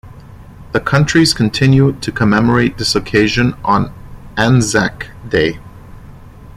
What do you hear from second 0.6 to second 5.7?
The countries continue to commemorate this occasion on Anzac Day.